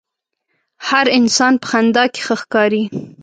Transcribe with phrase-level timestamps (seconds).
[0.87, 2.83] هر انسان په خندا کښې ښه ښکاري.